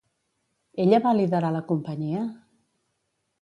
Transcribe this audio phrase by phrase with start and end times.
[0.85, 2.25] Ella va liderar la companyia?